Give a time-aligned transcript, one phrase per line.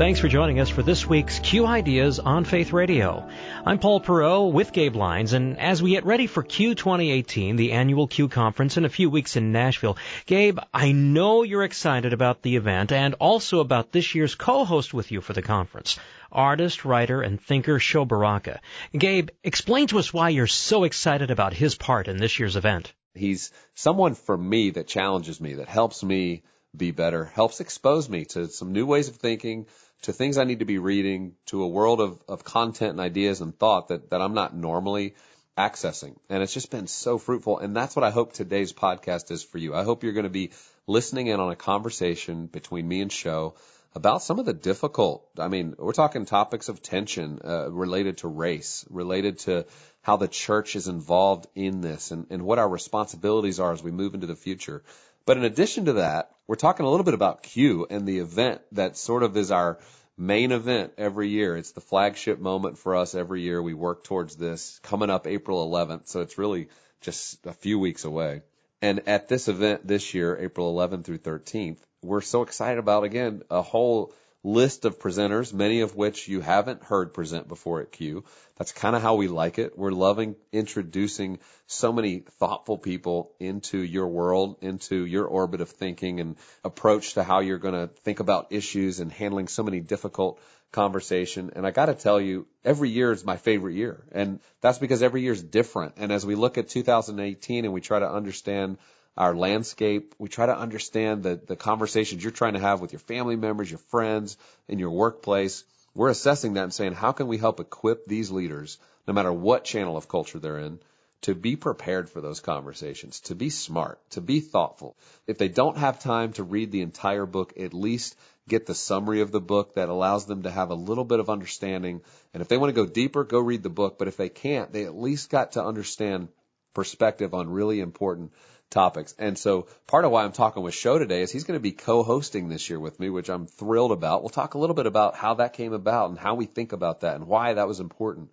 [0.00, 3.28] Thanks for joining us for this week's Q Ideas on Faith Radio.
[3.66, 7.72] I'm Paul Perot with Gabe Lyons, and as we get ready for Q 2018, the
[7.72, 12.40] annual Q conference in a few weeks in Nashville, Gabe, I know you're excited about
[12.40, 15.98] the event and also about this year's co-host with you for the conference,
[16.32, 18.62] artist, writer, and thinker Sho Baraka.
[18.96, 22.94] Gabe, explain to us why you're so excited about his part in this year's event.
[23.12, 26.42] He's someone for me that challenges me, that helps me
[26.76, 29.66] be better, helps expose me to some new ways of thinking,
[30.02, 33.40] to things I need to be reading, to a world of, of content and ideas
[33.40, 35.14] and thought that, that I'm not normally
[35.58, 36.16] accessing.
[36.28, 37.58] And it's just been so fruitful.
[37.58, 39.74] And that's what I hope today's podcast is for you.
[39.74, 40.52] I hope you're going to be
[40.86, 43.54] listening in on a conversation between me and Sho
[43.94, 48.28] about some of the difficult, I mean, we're talking topics of tension uh, related to
[48.28, 49.66] race, related to
[50.02, 53.90] how the church is involved in this and, and what our responsibilities are as we
[53.90, 54.82] move into the future.
[55.30, 58.62] But in addition to that, we're talking a little bit about Q and the event
[58.72, 59.78] that sort of is our
[60.18, 61.56] main event every year.
[61.56, 63.62] It's the flagship moment for us every year.
[63.62, 66.08] We work towards this coming up April 11th.
[66.08, 66.68] So it's really
[67.00, 68.42] just a few weeks away.
[68.82, 73.44] And at this event this year, April 11th through 13th, we're so excited about again
[73.52, 74.12] a whole
[74.42, 78.24] list of presenters, many of which you haven't heard present before at Q.
[78.56, 79.76] That's kind of how we like it.
[79.76, 86.20] We're loving introducing so many thoughtful people into your world, into your orbit of thinking
[86.20, 90.40] and approach to how you're going to think about issues and handling so many difficult
[90.72, 91.50] conversation.
[91.54, 94.02] And I got to tell you, every year is my favorite year.
[94.12, 95.94] And that's because every year is different.
[95.96, 98.78] And as we look at 2018 and we try to understand
[99.16, 100.14] our landscape.
[100.18, 103.70] We try to understand the, the conversations you're trying to have with your family members,
[103.70, 104.36] your friends,
[104.68, 105.64] in your workplace.
[105.94, 109.64] We're assessing that and saying, how can we help equip these leaders, no matter what
[109.64, 110.80] channel of culture they're in,
[111.22, 114.96] to be prepared for those conversations, to be smart, to be thoughtful.
[115.26, 118.16] If they don't have time to read the entire book, at least
[118.48, 121.28] get the summary of the book that allows them to have a little bit of
[121.28, 122.00] understanding.
[122.32, 123.98] And if they want to go deeper, go read the book.
[123.98, 126.28] But if they can't, they at least got to understand
[126.72, 128.32] perspective on really important
[128.70, 129.14] topics.
[129.18, 131.72] And so part of why I'm talking with Sho today is he's going to be
[131.72, 134.22] co-hosting this year with me, which I'm thrilled about.
[134.22, 137.00] We'll talk a little bit about how that came about and how we think about
[137.00, 138.30] that and why that was important.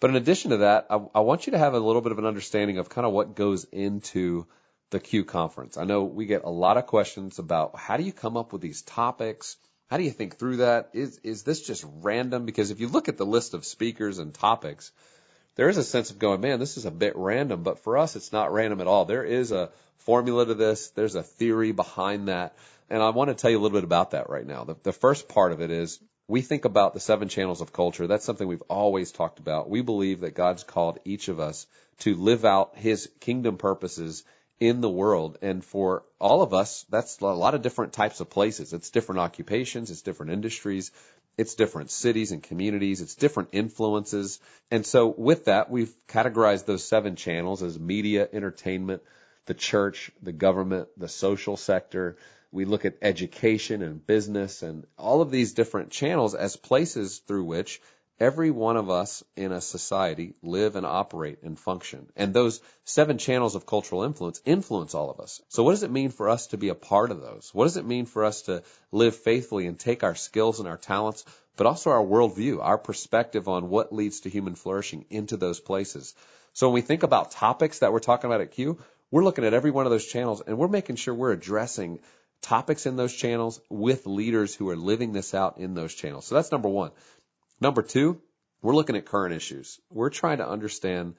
[0.00, 2.18] But in addition to that, I, I want you to have a little bit of
[2.18, 4.46] an understanding of kind of what goes into
[4.90, 5.76] the Q conference.
[5.76, 8.62] I know we get a lot of questions about how do you come up with
[8.62, 9.56] these topics?
[9.88, 10.90] How do you think through that?
[10.92, 12.46] Is, is this just random?
[12.46, 14.92] Because if you look at the list of speakers and topics,
[15.54, 18.16] there is a sense of going, man, this is a bit random, but for us,
[18.16, 19.04] it's not random at all.
[19.04, 20.88] There is a formula to this.
[20.90, 22.54] There's a theory behind that.
[22.88, 24.64] And I want to tell you a little bit about that right now.
[24.64, 25.98] The, the first part of it is
[26.28, 28.06] we think about the seven channels of culture.
[28.06, 29.68] That's something we've always talked about.
[29.68, 31.66] We believe that God's called each of us
[32.00, 34.24] to live out his kingdom purposes
[34.58, 35.38] in the world.
[35.42, 38.72] And for all of us, that's a lot of different types of places.
[38.72, 39.90] It's different occupations.
[39.90, 40.92] It's different industries.
[41.38, 43.00] It's different cities and communities.
[43.00, 44.38] It's different influences.
[44.70, 49.02] And so with that, we've categorized those seven channels as media, entertainment,
[49.46, 52.16] the church, the government, the social sector.
[52.50, 57.44] We look at education and business and all of these different channels as places through
[57.44, 57.80] which
[58.22, 62.06] every one of us in a society live and operate and function.
[62.14, 65.42] And those seven channels of cultural influence influence all of us.
[65.48, 67.50] So what does it mean for us to be a part of those?
[67.52, 68.62] What does it mean for us to
[68.92, 71.24] live faithfully and take our skills and our talents,
[71.56, 76.14] but also our worldview, our perspective on what leads to human flourishing into those places?
[76.52, 78.78] So when we think about topics that we're talking about at Q,
[79.10, 81.98] we're looking at every one of those channels and we're making sure we're addressing
[82.40, 86.26] topics in those channels with leaders who are living this out in those channels.
[86.26, 86.90] So that's number one.
[87.62, 88.20] Number two,
[88.60, 89.78] we're looking at current issues.
[89.88, 91.14] We're trying to understand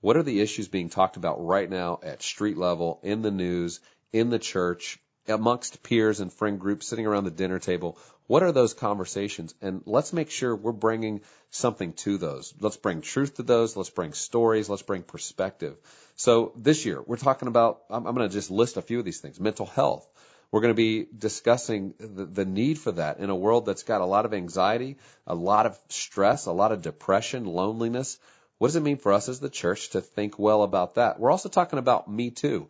[0.00, 3.78] what are the issues being talked about right now at street level, in the news,
[4.10, 4.98] in the church,
[5.28, 7.98] amongst peers and friend groups sitting around the dinner table.
[8.26, 9.54] What are those conversations?
[9.60, 12.54] And let's make sure we're bringing something to those.
[12.58, 13.76] Let's bring truth to those.
[13.76, 14.70] Let's bring stories.
[14.70, 15.76] Let's bring perspective.
[16.16, 19.04] So this year, we're talking about, I'm, I'm going to just list a few of
[19.04, 19.38] these things.
[19.38, 20.08] Mental health.
[20.52, 24.02] We're going to be discussing the, the, need for that in a world that's got
[24.02, 28.18] a lot of anxiety, a lot of stress, a lot of depression, loneliness.
[28.58, 31.18] What does it mean for us as the church to think well about that?
[31.18, 32.68] We're also talking about Me Too.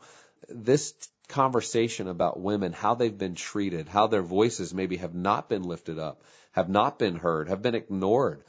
[0.48, 0.94] This
[1.26, 5.98] conversation about women, how they've been treated, how their voices maybe have not been lifted
[5.98, 8.44] up, have not been heard, have been ignored.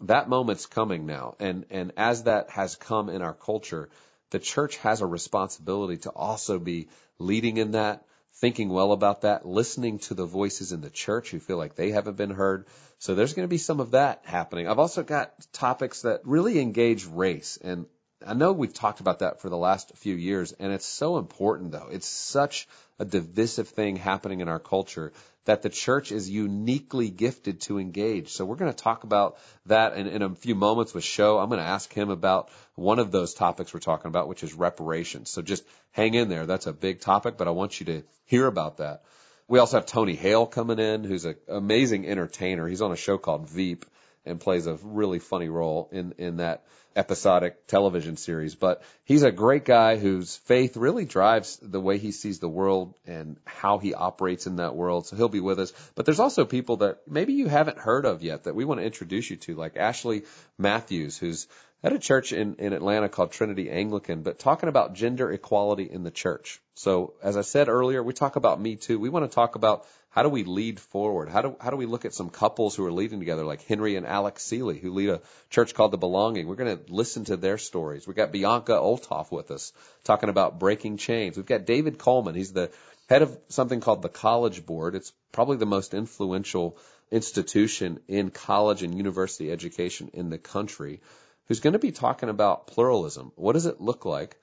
[0.00, 1.34] That moment's coming now.
[1.40, 3.90] And, and as that has come in our culture,
[4.30, 6.88] the church has a responsibility to also be
[7.18, 11.40] leading in that, thinking well about that, listening to the voices in the church who
[11.40, 12.66] feel like they haven't been heard.
[12.98, 14.68] So there's going to be some of that happening.
[14.68, 17.86] I've also got topics that really engage race and
[18.26, 21.70] I know we've talked about that for the last few years, and it's so important
[21.70, 21.88] though.
[21.90, 22.66] It's such
[22.98, 25.12] a divisive thing happening in our culture
[25.48, 28.32] that the church is uniquely gifted to engage.
[28.32, 31.38] So we're going to talk about that in, in a few moments with Sho.
[31.38, 34.52] I'm going to ask him about one of those topics we're talking about, which is
[34.52, 35.30] reparations.
[35.30, 36.44] So just hang in there.
[36.44, 39.04] That's a big topic, but I want you to hear about that.
[39.48, 42.68] We also have Tony Hale coming in, who's an amazing entertainer.
[42.68, 43.86] He's on a show called Veep
[44.26, 46.64] and plays a really funny role in, in that
[46.98, 48.54] episodic television series.
[48.54, 52.94] But he's a great guy whose faith really drives the way he sees the world
[53.06, 55.06] and how he operates in that world.
[55.06, 55.72] So he'll be with us.
[55.94, 58.86] But there's also people that maybe you haven't heard of yet that we want to
[58.86, 60.24] introduce you to, like Ashley
[60.58, 61.46] Matthews, who's
[61.82, 66.02] at a church in, in Atlanta called Trinity Anglican, but talking about gender equality in
[66.02, 66.60] the church.
[66.74, 68.98] So as I said earlier, we talk about Me Too.
[68.98, 71.28] We want to talk about how do we lead forward?
[71.28, 73.94] How do, how do we look at some couples who are leading together, like Henry
[73.94, 75.20] and Alex Seeley, who lead a
[75.50, 76.48] church called The Belonging?
[76.48, 78.06] We're going to listen to their stories.
[78.06, 79.72] We've got Bianca Olthoff with us
[80.04, 81.36] talking about breaking chains.
[81.36, 82.34] We've got David Coleman.
[82.34, 82.70] He's the
[83.08, 84.94] head of something called the College Board.
[84.94, 86.76] It's probably the most influential
[87.10, 91.00] institution in college and university education in the country
[91.46, 93.32] who's going to be talking about pluralism.
[93.36, 94.36] What does it look like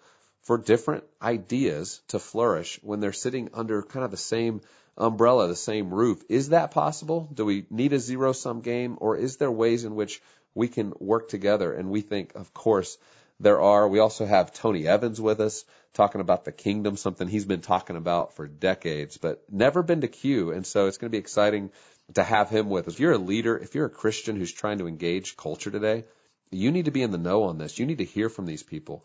[0.46, 4.62] for different ideas to flourish when they're sitting under kind of the same
[4.98, 6.24] umbrella, the same roof?
[6.30, 7.28] Is that possible?
[7.34, 10.22] Do we need a zero sum game or is there ways in which
[10.54, 11.74] we can work together?
[11.74, 12.98] And we think, of course,
[13.40, 13.88] there are.
[13.88, 17.96] We also have Tony Evans with us talking about the kingdom, something he's been talking
[17.96, 20.52] about for decades, but never been to Q.
[20.52, 21.72] And so it's going to be exciting
[22.14, 22.94] to have him with us.
[22.94, 26.06] If you're a leader, if you're a Christian who's trying to engage culture today,
[26.52, 27.80] you need to be in the know on this.
[27.80, 29.04] You need to hear from these people.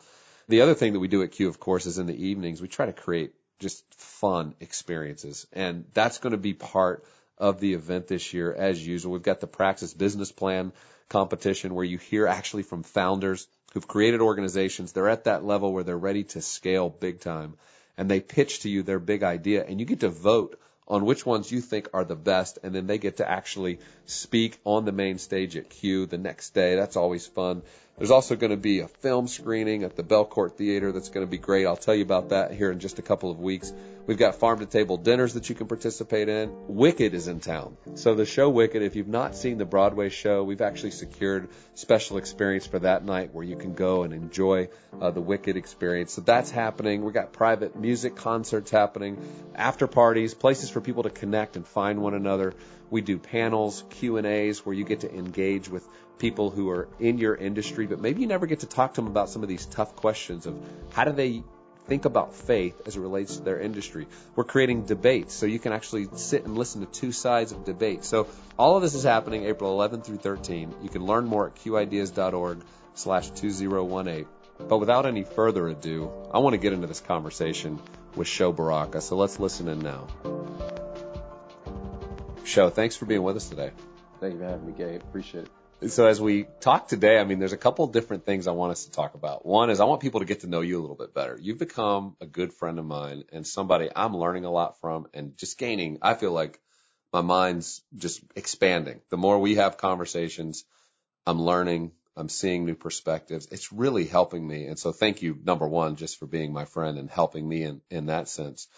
[0.50, 2.66] The other thing that we do at Q, of course, is in the evenings, we
[2.66, 5.46] try to create just fun experiences.
[5.52, 7.04] And that's going to be part
[7.38, 9.12] of the event this year as usual.
[9.12, 10.72] We've got the Praxis business plan
[11.08, 14.90] competition where you hear actually from founders who've created organizations.
[14.90, 17.54] They're at that level where they're ready to scale big time
[17.96, 20.58] and they pitch to you their big idea and you get to vote
[20.90, 24.58] on which ones you think are the best, and then they get to actually speak
[24.64, 26.74] on the main stage at Q the next day.
[26.74, 27.62] That's always fun.
[28.00, 31.30] There's also going to be a film screening at the Belcourt Theater that's going to
[31.30, 31.66] be great.
[31.66, 33.70] I'll tell you about that here in just a couple of weeks.
[34.06, 36.50] We've got farm to table dinners that you can participate in.
[36.66, 37.76] Wicked is in town.
[37.96, 42.16] So the show Wicked, if you've not seen the Broadway show, we've actually secured special
[42.16, 46.14] experience for that night where you can go and enjoy uh, the Wicked experience.
[46.14, 47.04] So that's happening.
[47.04, 49.18] We've got private music concerts happening,
[49.54, 52.54] after parties, places for people to connect and find one another.
[52.88, 55.86] We do panels, Q&As where you get to engage with
[56.20, 59.08] people who are in your industry, but maybe you never get to talk to them
[59.08, 60.56] about some of these tough questions of
[60.92, 61.42] how do they
[61.86, 64.06] think about faith as it relates to their industry.
[64.36, 68.04] We're creating debates so you can actually sit and listen to two sides of debate.
[68.04, 70.74] So all of this is happening April 11 through 13.
[70.82, 72.60] You can learn more at qideas.org
[72.94, 74.26] slash 2018.
[74.68, 77.80] But without any further ado, I want to get into this conversation
[78.14, 79.00] with Sho Baraka.
[79.00, 80.06] So let's listen in now.
[82.44, 83.70] Sho, thanks for being with us today.
[84.20, 85.00] Thank you for having me, Gabe.
[85.00, 85.59] Appreciate it.
[85.88, 88.84] So as we talk today, I mean, there's a couple different things I want us
[88.84, 89.46] to talk about.
[89.46, 91.38] One is I want people to get to know you a little bit better.
[91.40, 95.38] You've become a good friend of mine and somebody I'm learning a lot from and
[95.38, 95.96] just gaining.
[96.02, 96.60] I feel like
[97.14, 99.00] my mind's just expanding.
[99.08, 100.64] The more we have conversations,
[101.26, 101.92] I'm learning.
[102.14, 103.48] I'm seeing new perspectives.
[103.50, 104.66] It's really helping me.
[104.66, 107.80] And so thank you, number one, just for being my friend and helping me in,
[107.88, 108.68] in that sense.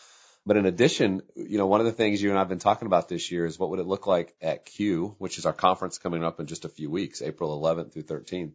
[0.44, 3.08] But in addition, you know, one of the things you and I've been talking about
[3.08, 6.25] this year is what would it look like at Q, which is our conference coming
[6.25, 8.52] up in just a few weeks, April 11th through 13th,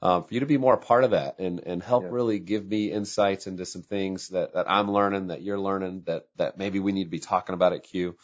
[0.00, 2.10] um, for you to be more a part of that and, and help yeah.
[2.12, 6.26] really give me insights into some things that, that I'm learning, that you're learning, that,
[6.36, 8.16] that maybe we need to be talking about at Q,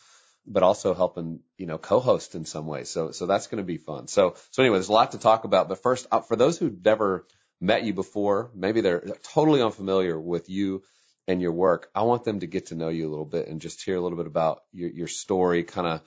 [0.47, 2.85] but also helping, you know, co-host in some way.
[2.85, 4.07] So, so that's going to be fun.
[4.07, 6.85] So, so anyway, there's a lot to talk about, but first, uh, for those who've
[6.85, 7.27] never
[7.61, 10.83] met you before, maybe they're totally unfamiliar with you
[11.31, 13.61] and your work, I want them to get to know you a little bit and
[13.61, 16.01] just hear a little bit about your, your story, kind of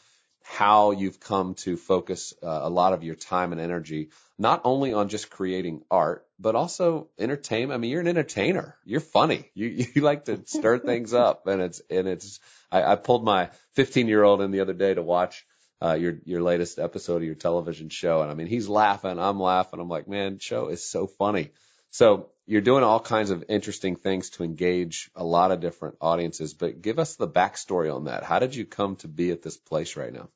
[0.44, 4.92] how you've come to focus uh, a lot of your time and energy, not only
[4.94, 7.78] on just creating art, but also entertainment.
[7.78, 8.76] I mean, you're an entertainer.
[8.84, 9.50] You're funny.
[9.54, 13.50] You, you like to stir things up and it's, and it's, I, I pulled my
[13.76, 15.46] 15 year old in the other day to watch
[15.82, 19.38] uh, your your latest episode of your television show, and I mean he's laughing, I'm
[19.38, 21.52] laughing, I'm like, man, Sho is so funny.
[21.94, 26.56] So you're doing all kinds of interesting things to engage a lot of different audiences,
[26.56, 28.24] but give us the backstory on that.
[28.24, 30.30] How did you come to be at this place right now?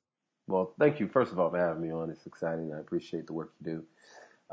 [0.47, 2.11] Well, thank you, first of all, for having me on.
[2.11, 2.71] It's exciting.
[2.75, 3.83] I appreciate the work you do.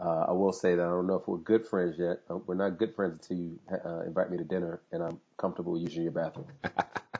[0.02, 2.20] Uh, I will say that I don't know if we're good friends yet.
[2.30, 5.78] Uh, we're not good friends until you uh, invite me to dinner and I'm comfortable
[5.78, 6.46] using your bathroom.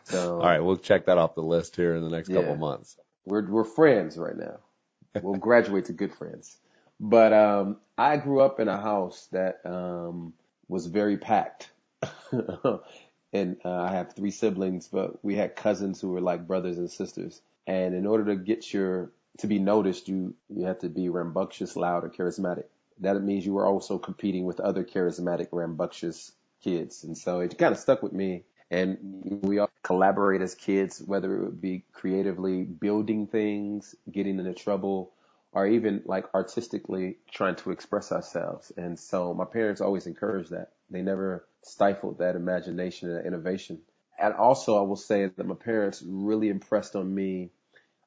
[0.07, 2.57] So, all right, we'll check that off the list here in the next yeah, couple
[2.57, 2.99] months.
[3.25, 4.59] We're we're friends right now.
[5.23, 6.59] We'll graduate to good friends.
[7.01, 10.33] But um, I grew up in a house that um,
[10.69, 11.71] was very packed.
[13.33, 16.91] and uh, I have three siblings, but we had cousins who were like brothers and
[16.91, 17.41] sisters.
[17.67, 21.77] And in order to get your to be noticed, you you have to be rambunctious,
[21.77, 22.65] loud, or charismatic.
[23.01, 26.33] That means you were also competing with other charismatic, rambunctious
[26.63, 28.45] kids, and so it kind of stuck with me.
[28.71, 34.55] And we all collaborate as kids, whether it would be creatively building things, getting into
[34.55, 35.13] trouble,
[35.55, 38.73] or even like artistically trying to express ourselves.
[38.77, 40.73] And so my parents always encouraged that.
[40.91, 43.81] They never stifled that imagination and innovation.
[44.19, 47.51] And also I will say that my parents really impressed on me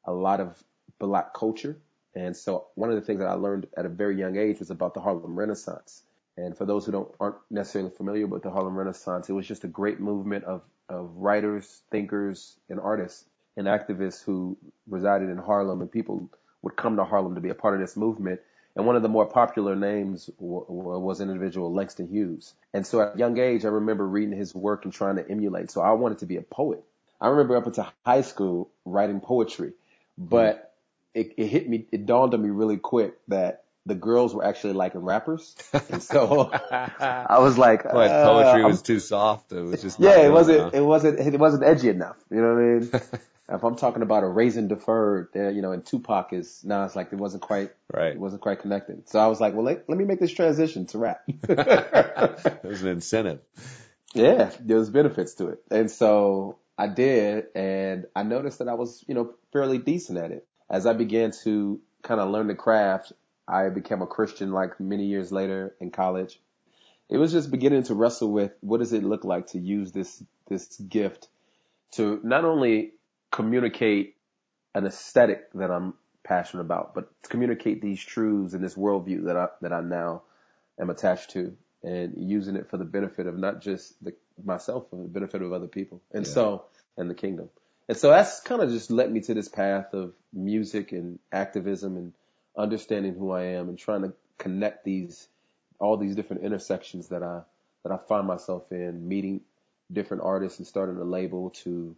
[0.04, 0.62] a lot of
[1.00, 1.78] black culture.
[2.14, 4.70] And so one of the things that I learned at a very young age was
[4.70, 6.04] about the Harlem Renaissance.
[6.36, 9.64] And for those who don't aren't necessarily familiar with the Harlem Renaissance, it was just
[9.64, 13.26] a great movement of, of writers, thinkers, and artists
[13.56, 16.30] and activists who resided in Harlem and people
[16.62, 18.42] would come to Harlem to be a part of this movement.
[18.76, 22.54] And one of the more popular names w- w- was an individual, Langston Hughes.
[22.74, 25.72] And so at a young age, I remember reading his work and trying to emulate.
[25.72, 26.84] So I wanted to be a poet.
[27.20, 29.74] I remember up until high school writing poetry,
[30.18, 30.76] but
[31.16, 34.74] it, it hit me, it dawned on me really quick that the girls were actually
[34.74, 35.56] liking rappers.
[35.90, 37.90] And so I was like, uh,
[38.24, 39.52] poetry was too soft.
[39.52, 42.18] It was just, yeah, it wasn't, it wasn't, it wasn't edgy enough.
[42.30, 42.92] You know what I mean?
[43.50, 46.96] if I'm talking about a raisin deferred, there, you know, and Tupac is now it's
[46.96, 48.12] like it wasn't quite right.
[48.12, 49.08] It wasn't quite connected.
[49.08, 51.22] So I was like, well, let, let me make this transition to rap.
[51.48, 53.40] There's an incentive.
[54.14, 59.04] Yeah, there's benefits to it, and so I did, and I noticed that I was,
[59.08, 60.48] you know, fairly decent at it.
[60.70, 63.12] As I began to kind of learn the craft,
[63.48, 66.40] I became a Christian like many years later in college.
[67.10, 70.24] It was just beginning to wrestle with what does it look like to use this
[70.48, 71.28] this gift
[71.92, 72.94] to not only
[73.32, 74.16] communicate
[74.76, 75.94] an aesthetic that I'm
[76.24, 80.24] passionate about, but to communicate these truths and this worldview that I that I now
[80.80, 85.02] am attached to, and using it for the benefit of not just the, myself, but
[85.02, 86.34] the benefit of other people, and yeah.
[86.34, 86.66] so
[86.98, 87.50] and the kingdom.
[87.88, 91.96] And so that's kind of just led me to this path of music and activism
[91.96, 92.14] and
[92.58, 95.28] understanding who I am and trying to connect these
[95.80, 97.42] all these different intersections that I
[97.84, 99.42] that I find myself in, meeting
[99.92, 101.96] different artists and starting a label to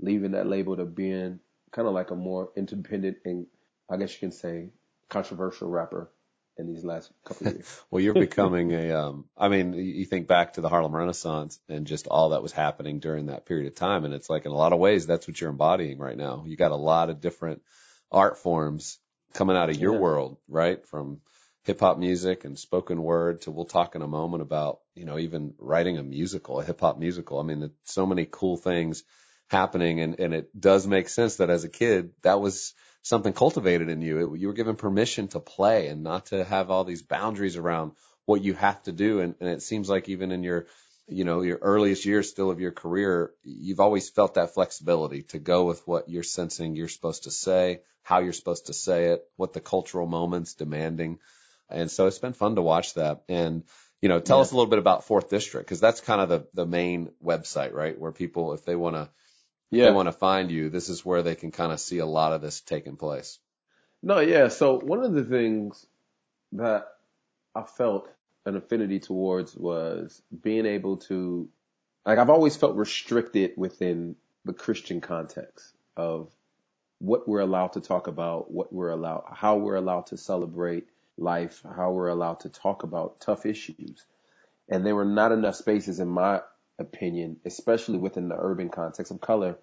[0.00, 1.40] leaving that label to being
[1.72, 3.46] kind of like a more independent and
[3.90, 4.70] I guess you can say
[5.08, 6.10] controversial rapper
[6.56, 7.80] in these last couple of years.
[7.90, 11.86] well, you're becoming a, um, I mean, you think back to the Harlem Renaissance and
[11.86, 14.04] just all that was happening during that period of time.
[14.04, 16.44] And it's like in a lot of ways, that's what you're embodying right now.
[16.46, 17.62] You got a lot of different
[18.12, 18.98] art forms
[19.32, 20.00] coming out of your yeah.
[20.00, 20.86] world, right?
[20.86, 21.20] From
[21.64, 25.18] hip hop music and spoken word to we'll talk in a moment about, you know,
[25.18, 27.40] even writing a musical, a hip hop musical.
[27.40, 29.02] I mean, so many cool things
[29.50, 30.00] happening.
[30.00, 34.02] And, and it does make sense that as a kid, that was something cultivated in
[34.02, 34.34] you.
[34.34, 37.92] It, you were given permission to play and not to have all these boundaries around
[38.26, 39.20] what you have to do.
[39.20, 40.66] And, and it seems like even in your,
[41.08, 45.38] you know, your earliest years still of your career, you've always felt that flexibility to
[45.38, 49.24] go with what you're sensing you're supposed to say, how you're supposed to say it,
[49.36, 51.18] what the cultural moment's demanding.
[51.68, 53.22] And so it's been fun to watch that.
[53.28, 53.64] And,
[54.00, 54.42] you know, tell yeah.
[54.42, 57.72] us a little bit about Forth District because that's kind of the, the main website,
[57.72, 57.98] right?
[57.98, 59.08] Where people, if they want to
[59.70, 59.86] yeah.
[59.86, 62.32] they want to find you, this is where they can kind of see a lot
[62.32, 63.38] of this taking place.
[64.02, 64.48] No, yeah.
[64.48, 65.86] So one of the things
[66.52, 66.86] that
[67.54, 68.08] I felt
[68.46, 71.48] an affinity towards was being able to,
[72.06, 76.30] like, I've always felt restricted within the Christian context of
[76.98, 81.62] what we're allowed to talk about, what we're allowed, how we're allowed to celebrate life,
[81.76, 84.04] how we're allowed to talk about tough issues.
[84.68, 86.40] And there were not enough spaces in my
[86.80, 89.56] opinion, especially within the urban context of color,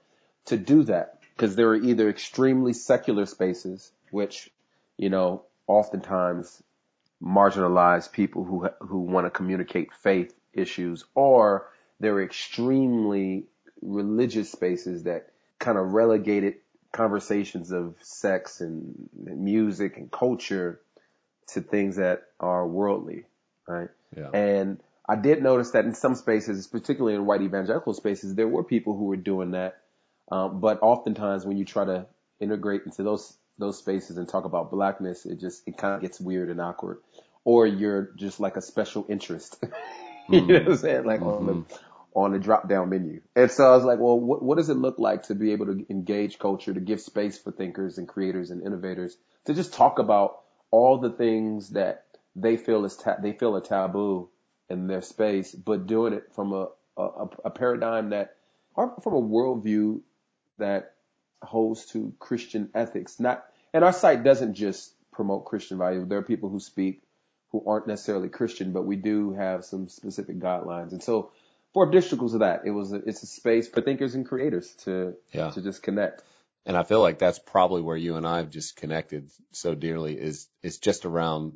[0.46, 4.50] to do that because there are either extremely secular spaces, which,
[4.98, 6.64] you know, oftentimes
[7.22, 11.70] marginalize people who who want to communicate faith issues, or
[12.00, 13.46] there are extremely
[13.82, 16.56] religious spaces that kind of relegated
[16.92, 20.80] conversations of sex and music and culture
[21.48, 23.26] to things that are worldly,
[23.68, 23.90] right?
[24.16, 24.30] Yeah.
[24.34, 28.64] And I did notice that in some spaces, particularly in white evangelical spaces, there were
[28.64, 29.78] people who were doing that.
[30.32, 32.08] Um, but oftentimes when you try to
[32.40, 36.20] integrate into those, those spaces and talk about blackness, it just, it kind of gets
[36.20, 37.00] weird and awkward.
[37.46, 39.64] or you're just like a special interest.
[40.30, 41.06] you know what I'm saying?
[41.06, 41.80] Like on the
[42.14, 43.22] on the drop down menu.
[43.36, 45.68] And so I was like, well, what, what does it look like to be able
[45.68, 50.00] to engage culture, to give space for thinkers and creators and innovators to just talk
[50.00, 50.40] about
[50.72, 54.30] all the things that they feel is ta- they feel a taboo
[54.70, 58.36] in their space, but doing it from a a, a paradigm that,
[58.76, 60.02] or from a worldview
[60.58, 60.94] that
[61.42, 63.20] holds to Christian ethics.
[63.20, 66.06] Not, and our site doesn't just promote Christian value.
[66.06, 67.04] There are people who speak
[67.52, 70.92] who aren't necessarily Christian, but we do have some specific guidelines.
[70.92, 71.32] And so
[71.74, 75.16] for obstacles of that, it was a, it's a space for thinkers and creators to
[75.32, 75.52] Yeah.
[75.52, 76.24] to just connect.
[76.66, 80.20] And I feel like that's probably where you and I have just connected so dearly
[80.20, 81.54] is, is just around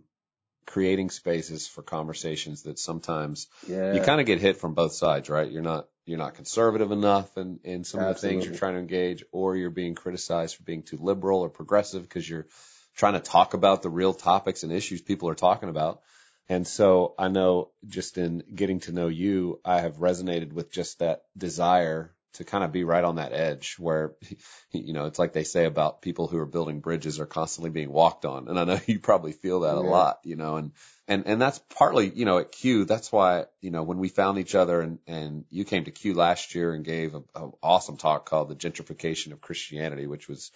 [0.65, 3.93] creating spaces for conversations that sometimes Yeah.
[3.93, 5.51] you kind of get hit from both sides, right?
[5.51, 8.79] You're not, you're not conservative enough in, in some of the things you're trying to
[8.79, 12.47] engage, or you're being criticized for being too liberal or progressive because you're
[12.95, 16.01] trying to talk about the real topics and issues people are talking about.
[16.49, 20.99] And so I know just in getting to know you, I have resonated with just
[20.99, 24.13] that desire to kind of be right on that edge where,
[24.71, 27.91] you know, it's like they say about people who are building bridges are constantly being
[27.91, 28.47] walked on.
[28.47, 30.71] And I know you probably feel that a lot, you know, and,
[31.07, 34.38] and, and that's partly, you know, at Q, that's why, you know, when we found
[34.38, 37.97] each other and, and you came to Q last year and gave a, a awesome
[37.97, 40.51] talk called the gentrification of Christianity, which was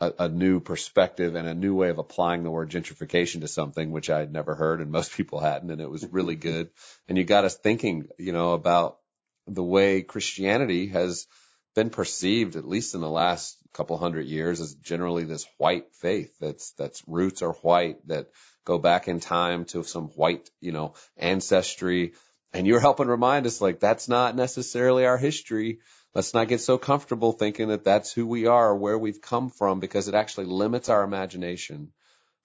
[0.00, 3.90] a, a new perspective and a new way of applying the word gentrification to something
[3.90, 5.70] which I had never heard and most people hadn't.
[5.70, 6.70] And it was really good.
[7.08, 8.98] And you got us thinking, you know, about
[9.48, 11.26] the way Christianity has
[11.74, 16.32] been perceived, at least in the last couple hundred years, as generally this white faith
[16.40, 18.28] that's, that's roots are white that
[18.64, 22.14] go back in time to some white, you know, ancestry.
[22.52, 25.80] And you're helping remind us like that's not necessarily our history.
[26.14, 29.78] Let's not get so comfortable thinking that that's who we are, where we've come from,
[29.78, 31.92] because it actually limits our imagination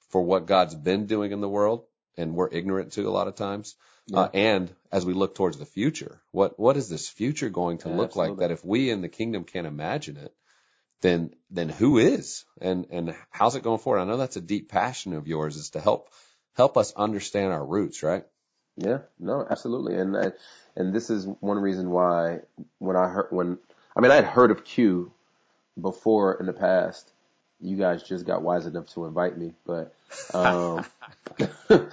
[0.09, 1.85] for what God's been doing in the world.
[2.17, 3.75] And we're ignorant to a lot of times.
[4.11, 7.89] Uh, and as we look towards the future, what, what is this future going to
[7.89, 10.33] Yeah, look like that if we in the kingdom can't imagine it,
[11.01, 12.45] then, then who is?
[12.59, 13.99] And, and how's it going forward?
[13.99, 16.09] I know that's a deep passion of yours is to help,
[16.55, 18.25] help us understand our roots, right?
[18.77, 19.95] Yeah, no, absolutely.
[19.95, 20.31] And I,
[20.75, 22.39] and this is one reason why
[22.79, 23.59] when I heard when
[23.95, 25.11] I mean I had heard of Q
[25.79, 27.11] before in the past.
[27.59, 29.95] You guys just got wise enough to invite me, but
[30.33, 30.85] um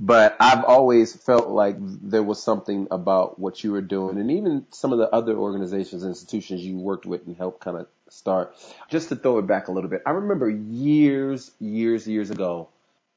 [0.00, 4.66] but I've always felt like there was something about what you were doing and even
[4.70, 8.56] some of the other organizations and institutions you worked with and helped kind of start.
[8.88, 10.02] Just to throw it back a little bit.
[10.06, 12.70] I remember years, years, years ago,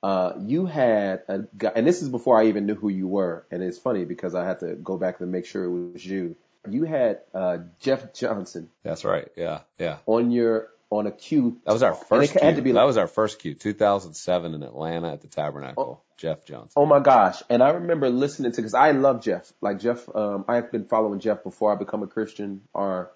[0.04, 3.46] uh, you had a guy, and this is before I even knew who you were.
[3.50, 6.36] And it's funny because I had to go back and make sure it was you.
[6.70, 9.30] You had, uh, Jeff Johnson That's right.
[9.38, 9.62] Yeah.
[9.80, 10.00] Yeah.
[10.06, 10.68] on your,
[10.98, 11.60] on a Q.
[11.66, 14.64] That was our it first had to be that was our first Q, 2007 in
[14.64, 16.04] Atlanta at the Tabernacle.
[16.18, 16.72] Jeff Johnson.
[16.76, 17.42] Oh my gosh.
[17.50, 19.52] And I remember listening to, cause I love Jeff.
[19.62, 23.12] Like Jeff, um, I've been following Jeff before I become a Christian or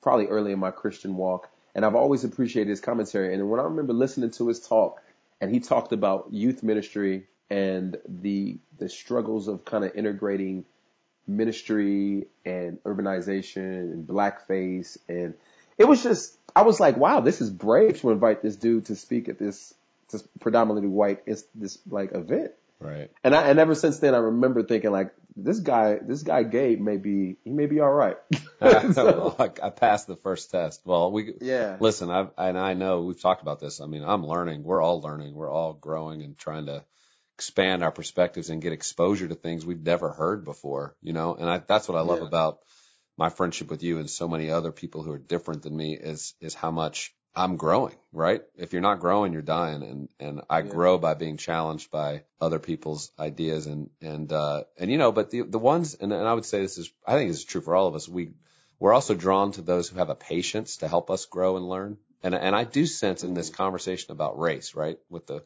[0.00, 1.50] probably early in my Christian walk.
[1.74, 3.34] And I've always appreciated his commentary.
[3.34, 5.02] And when I remember listening to his talk
[5.40, 10.64] and he talked about youth ministry and the, the struggles of kind of integrating
[11.26, 14.96] ministry and urbanization and blackface.
[15.08, 15.34] And
[15.78, 18.96] it was just, I was like, wow, this is brave to invite this dude to
[18.96, 19.72] speak at this,
[20.10, 22.52] this predominantly white, is this like event.
[22.80, 23.10] Right.
[23.24, 26.80] And I, and ever since then, I remember thinking like, this guy, this guy Gabe
[26.80, 28.16] may be, he may be all right.
[28.92, 30.80] So- I, I passed the first test.
[30.84, 31.76] Well, we, Yeah.
[31.80, 33.80] listen, I, and I know we've talked about this.
[33.80, 34.64] I mean, I'm learning.
[34.64, 35.34] We're all learning.
[35.34, 36.84] We're all growing and trying to
[37.36, 41.48] expand our perspectives and get exposure to things we've never heard before, you know, and
[41.48, 42.26] I, that's what I love Yeah.
[42.26, 42.58] about
[43.18, 46.34] my friendship with you and so many other people who are different than me is,
[46.40, 48.42] is how much I'm growing, right?
[48.56, 49.82] If you're not growing, you're dying.
[49.82, 50.70] And, and I Yeah.
[50.70, 55.30] grow by being challenged by other people's ideas and, and, uh, and you know, but
[55.30, 57.60] the, the ones, and, and I would say this is, I think this is true
[57.60, 58.08] for all of us.
[58.08, 58.34] We,
[58.78, 61.98] we're also drawn to those who have a patience to help us grow and learn.
[62.22, 64.98] And, and I do sense in this conversation about race, right?
[65.10, 65.44] With the,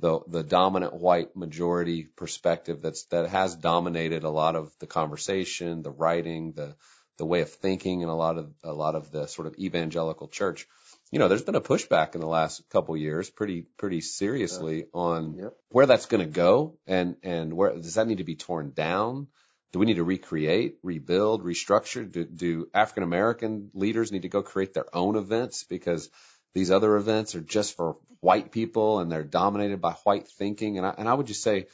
[0.00, 5.82] the, the dominant white majority perspective that's, that has dominated a lot of the conversation,
[5.82, 6.74] the writing, the,
[7.22, 10.26] the way of thinking in a lot of, a lot of the sort of evangelical
[10.26, 10.66] church.
[11.12, 15.36] You know, there's been a pushback in the last couple years pretty, pretty seriously on
[15.36, 15.52] Yep.
[15.68, 19.28] where that's going to go and, and where does that need to be torn down?
[19.72, 22.10] Do we need to recreate, rebuild, restructure?
[22.10, 26.10] Do, do African American leaders need to go create their own events because
[26.54, 30.76] these other events are just for white people and they're dominated by white thinking?
[30.76, 31.66] And I, and I would just say,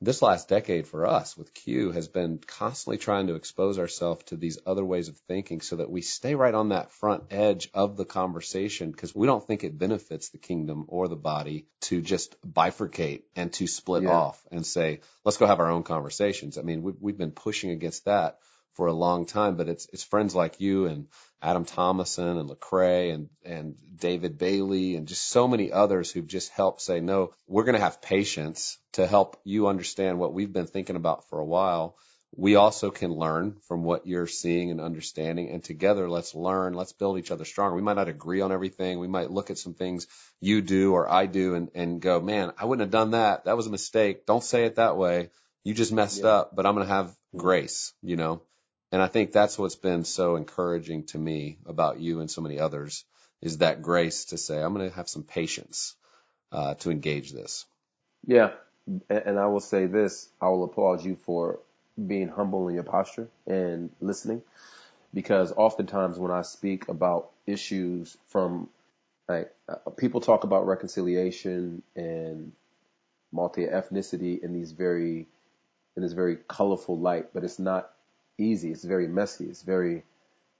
[0.00, 4.36] this last decade for us with Q has been constantly trying to expose ourselves to
[4.36, 7.96] these other ways of thinking so that we stay right on that front edge of
[7.96, 12.36] the conversation because we don't think it benefits the kingdom or the body to just
[12.46, 14.10] bifurcate and to split Yeah.
[14.10, 16.58] off and say, let's go have our own conversations.
[16.58, 18.38] I mean, we've, we've been pushing against that
[18.74, 21.06] for a long time, but it's, it's friends like you and
[21.40, 26.50] Adam Thomason and Lecrae and, and David Bailey and just so many others who've just
[26.50, 30.66] helped say, no, we're going to have patience to help you understand what we've been
[30.66, 31.96] thinking about for a while.
[32.36, 36.92] We also can learn from what you're seeing and understanding and together let's learn, let's
[36.92, 37.76] build each other stronger.
[37.76, 38.98] We might not agree on everything.
[38.98, 40.08] We might look at some things
[40.40, 43.44] you do or I do and, and go, man, I wouldn't have done that.
[43.44, 44.26] That was a mistake.
[44.26, 45.30] Don't say it that way.
[45.62, 46.30] You just messed Yeah.
[46.30, 48.42] up, but I'm going to have grace, you know?
[48.94, 52.60] And I think that's what's been so encouraging to me about you and so many
[52.60, 53.04] others
[53.42, 55.96] is that grace to say, I'm going to have some patience
[56.52, 57.66] uh, to engage this.
[58.24, 58.52] Yeah,
[59.10, 61.58] and, I will say this: I will applaud you for
[62.06, 64.42] being humble in your posture and listening,
[65.12, 68.68] because oftentimes when I speak about issues from
[69.28, 72.52] like uh, people talk about reconciliation and
[73.32, 75.26] multi ethnicity in these very
[75.96, 77.90] in this very colorful light, but it's not
[78.38, 78.70] easy.
[78.70, 79.46] It's very messy.
[79.46, 80.02] It's very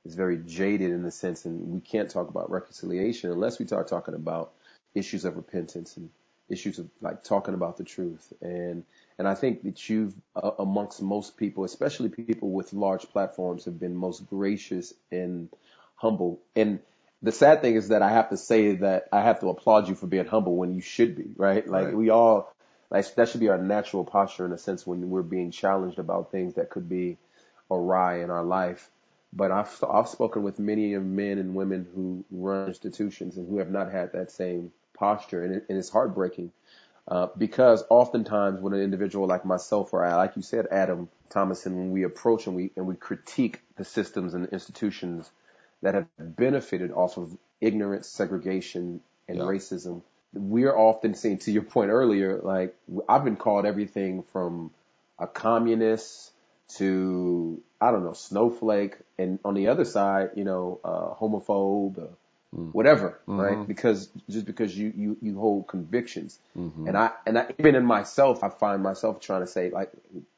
[0.05, 3.89] it's very jaded in the sense, and we can't talk about reconciliation unless we start
[3.89, 4.53] talking about
[4.95, 6.11] issues of repentance and
[6.49, 8.33] issues of like talking about the truth.
[8.43, 8.85] And
[9.19, 13.81] and I think that you've uh, amongst most people, especially people with large platforms, have
[13.81, 15.49] been most gracious and
[15.97, 16.41] humble.
[16.55, 16.81] And
[17.23, 19.95] the sad thing is that I have to say that I have to applaud you
[19.95, 21.67] for being humble when you should be, right?
[21.67, 21.97] Like Right.
[21.97, 22.53] we all
[22.91, 26.31] like that should be our natural posture in a sense when we're being challenged about
[26.31, 27.17] things that could be
[27.71, 28.91] awry in our life.
[29.33, 33.59] But I've I've spoken with many of men and women who run institutions and who
[33.59, 36.53] have not had that same posture, and, it, and it's heartbreaking
[37.09, 41.77] uh, because oftentimes when an individual like myself or I, like you said, Adam Thomason,
[41.77, 45.31] when we approach and we and we critique the systems and the institutions
[45.83, 49.45] that have benefited off of ignorance, segregation, and Yeah.
[49.45, 51.39] racism, we're often seen.
[51.39, 52.77] To your point earlier, like
[53.09, 54.71] I've been called everything from
[55.19, 56.33] a communist
[56.79, 62.07] to I don't know snowflake, and on the other side, you know, uh, homophobe, uh,
[62.73, 63.67] whatever, right?
[63.69, 66.39] Because just because you you you hold convictions,
[66.89, 69.91] and I and I even in myself, I find myself trying to say like,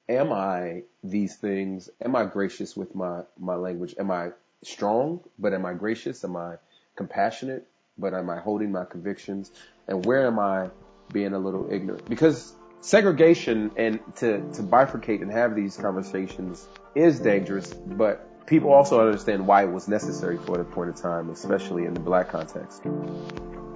[0.09, 1.91] am I these things?
[2.05, 3.95] Am I gracious with my my language?
[3.99, 4.31] Am I
[4.63, 5.21] strong?
[5.39, 6.25] But am I gracious?
[6.25, 6.57] Am I
[6.97, 7.67] compassionate?
[7.99, 9.51] But am I holding my convictions?
[9.89, 10.71] And where am I
[11.13, 12.09] being a little ignorant?
[12.09, 19.01] Because segregation and to, to bifurcate and have these conversations is dangerous, but people also
[19.01, 22.83] understand why it was necessary for the point of time, especially in the black context.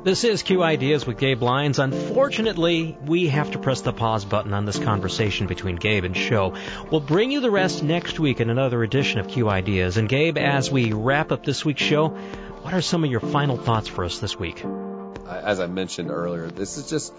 [0.02, 1.78] This is Q Ideas with Gabe Lyons.
[1.78, 6.54] Unfortunately, we have to press the pause button on this conversation between Gabe and Sho.
[6.90, 9.98] We'll bring you the rest next week in another edition of Q Ideas.
[9.98, 13.58] And Gabe, as we wrap up this week's show, what are some of your final
[13.58, 14.64] thoughts for us this week?
[15.30, 17.12] As I mentioned earlier, this is just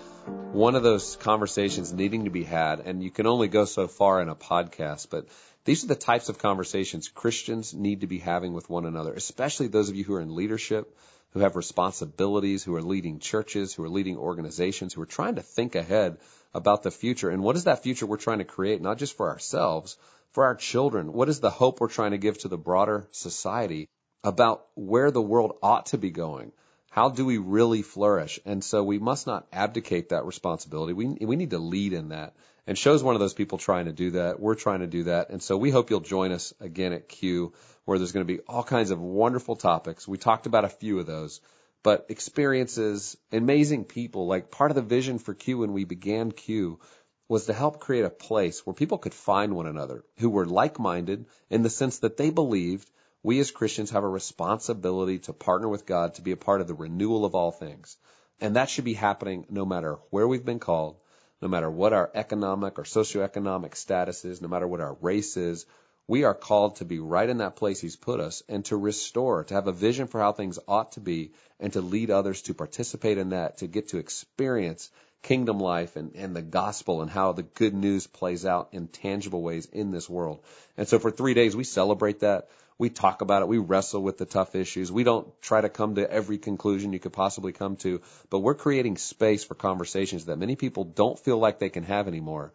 [0.52, 4.22] one of those conversations needing to be had, and you can only go so far
[4.22, 5.28] in a podcast, but
[5.64, 9.68] these are the types of conversations Christians need to be having with one another, especially
[9.68, 10.96] those of you who are in leadership,
[11.32, 15.42] who have responsibilities, who are leading churches, who are leading organizations, who are trying to
[15.42, 16.18] think ahead
[16.54, 17.30] about the future.
[17.30, 19.98] And what is that future we're trying to create, not just for ourselves,
[20.32, 21.14] for our children?
[21.14, 23.88] What is the hope we're trying to give to the broader society
[24.24, 26.52] about where the world ought to be going?
[26.92, 28.38] How do we really flourish?
[28.46, 30.92] And so we must not abdicate that responsibility.
[30.92, 32.36] We, we need to lead in that.
[32.68, 34.42] And Sho's one of those people trying to do that.
[34.42, 35.30] We're trying to do that.
[35.30, 37.54] And so we hope you'll join us again at Q,
[37.86, 40.06] where there's going to be all kinds of wonderful topics.
[40.06, 41.40] We talked about a few of those,
[41.82, 44.28] but experiences, amazing people.
[44.28, 46.82] Like part of the vision for Q when we began Q
[47.30, 51.26] was to help create a place where people could find one another who were like-minded
[51.50, 52.92] in the sense that they believed
[53.24, 56.68] we as Christians have a responsibility to partner with God to be a part of
[56.68, 57.98] the renewal of all things.
[58.40, 60.98] And that should be happening no matter where we've been called,
[61.42, 65.66] no matter what our economic or socioeconomic status is, no matter what our race is.
[66.08, 69.44] We are called to be right in that place He's put us and to restore,
[69.46, 72.56] to have a vision for how things ought to be and to lead others to
[72.56, 74.90] participate in that, to get to experience
[75.22, 79.44] kingdom life and, and the gospel and how the good news plays out in tangible
[79.44, 80.44] ways in this world.
[80.78, 82.50] And so for three days, we celebrate that.
[82.82, 83.48] We talk about it.
[83.48, 84.92] We wrestle with the tough issues.
[84.92, 88.56] We don't try to come to every conclusion you could possibly come to, but we're
[88.56, 92.54] creating space for conversations that many people don't feel like they can have anymore.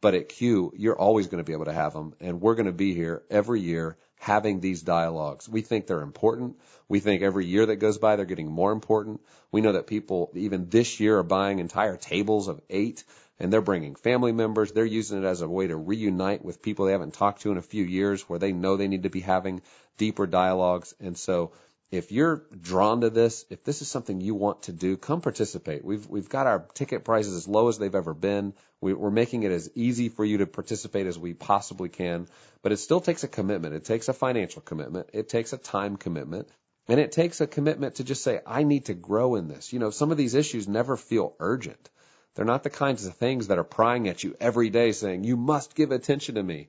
[0.00, 2.72] But at Q, you're always going to be able to have them, and we're going
[2.72, 5.46] to be here every year having these dialogues.
[5.46, 6.56] We think they're important.
[6.88, 9.20] We think every year that goes by, they're getting more important.
[9.52, 13.04] We know that people, even this year, are buying entire tables of eight
[13.38, 14.72] and they're bringing family members.
[14.72, 17.58] They're using it as a way to reunite with people they haven't talked to in
[17.58, 19.62] a few years where they know they need to be having
[19.98, 20.94] deeper dialogues.
[21.00, 21.52] And so
[21.90, 25.84] if you're drawn to this, if this is something you want to do, come participate.
[25.84, 28.54] We've we've got our ticket prices as low as they've ever been.
[28.80, 32.26] We, we're making it as easy for you to participate as we possibly can,
[32.62, 33.74] but it still takes a commitment.
[33.74, 35.10] It takes a financial commitment.
[35.12, 36.48] It takes a time commitment.
[36.88, 39.72] And it takes a commitment to just say, I need to grow in this.
[39.72, 41.90] You know, some of these issues never feel urgent.
[42.36, 45.38] They're not the kinds of things that are prying at you every day saying, you
[45.38, 46.68] must give attention to me.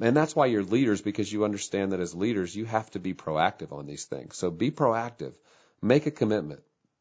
[0.00, 3.12] And that's why you're leaders because you understand that as leaders, you have to be
[3.12, 4.36] proactive on these things.
[4.36, 5.32] So be proactive.
[5.82, 6.60] Make a commitment.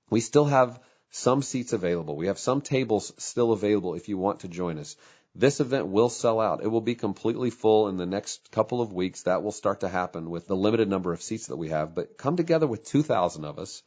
[0.09, 0.79] We still have
[1.11, 2.15] some seats available.
[2.15, 4.95] We have some tables still available if you want to join us.
[5.35, 6.63] This event will sell out.
[6.63, 9.23] It will be completely full in the next couple of weeks.
[9.23, 11.93] That will start to happen with the limited number of seats that we have.
[11.93, 13.83] But come together with 2,000 of us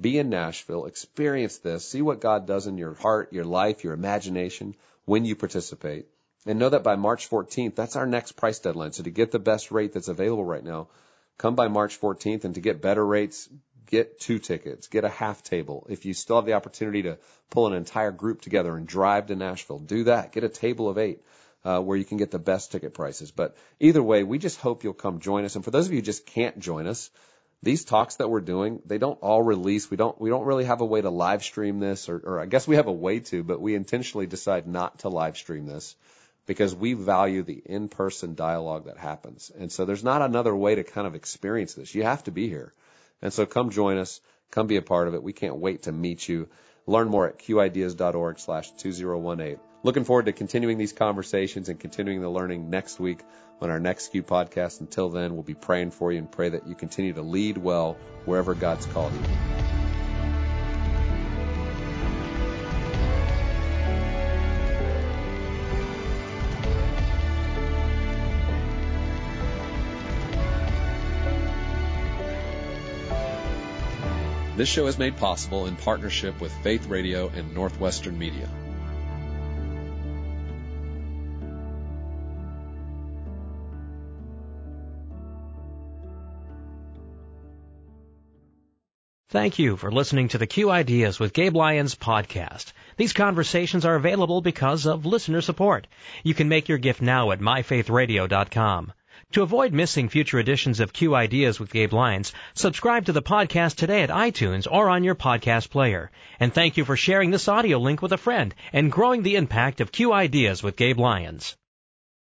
[0.00, 3.92] be in Nashville, experience this, see what God does in your heart, your life, your
[3.92, 4.74] imagination
[5.04, 6.06] when you participate.
[6.46, 8.92] And know that by March 14th, that's our next price deadline.
[8.92, 10.88] So to get the best rate that's available right now,
[11.38, 13.48] come by March 14th and to get better rates,
[13.86, 15.86] get two tickets, get a half table.
[15.88, 17.18] If you still have the opportunity to
[17.50, 20.32] pull an entire group together and drive to Nashville, do that.
[20.32, 21.22] Get a table of eight.
[21.64, 23.30] Uh, where you can get the best ticket prices.
[23.30, 25.54] But either way, we just hope you'll come join us.
[25.54, 27.08] And for those of you who just can't join us,
[27.62, 29.90] these talks that we're doing, they don't all release.
[29.90, 32.46] We don't we don't really have a way to live stream this, or, or I
[32.46, 35.94] guess we have a way to, but we intentionally decide not to live stream this
[36.46, 39.52] because we value the in-person dialogue that happens.
[39.56, 41.94] And so there's not another way to kind of experience this.
[41.94, 42.74] You have to be here.
[43.20, 44.20] And so come join us.
[44.50, 45.22] Come be a part of it.
[45.22, 46.48] We can't wait to meet you.
[46.86, 49.60] Learn more at qideas.org slash 2018.
[49.84, 53.20] Looking forward to continuing these conversations and continuing the learning next week
[53.62, 54.80] on our next Q podcast.
[54.80, 57.96] Until then, we'll be praying for you and pray that you continue to lead well
[58.24, 59.20] wherever God's called you.
[74.54, 78.48] This show is made possible in partnership with Faith Radio and Northwestern Media.
[89.32, 92.74] Thank you for listening to the Q Ideas with Gabe Lyons podcast.
[92.98, 95.86] These conversations are available because of listener support.
[96.22, 98.92] You can make your gift now at myfaithradio.com.
[99.32, 103.76] To avoid missing future editions of Q Ideas with Gabe Lyons, subscribe to the podcast
[103.76, 106.10] today at iTunes or on your podcast player.
[106.38, 109.80] And thank you for sharing this audio link with a friend and growing the impact
[109.80, 111.56] of Q Ideas with Gabe Lyons.